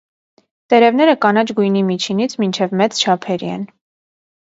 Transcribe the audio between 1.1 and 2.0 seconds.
կանաչ գույնի